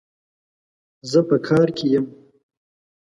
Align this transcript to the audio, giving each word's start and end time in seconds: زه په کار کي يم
زه 1.11 1.19
په 1.29 1.35
کار 1.47 1.67
کي 1.77 1.87
يم 1.93 2.05